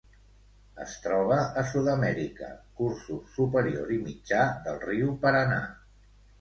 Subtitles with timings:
[0.85, 2.49] Es troba a Sud-amèrica:
[2.81, 5.65] cursos superior i mitjà del riu Paranà.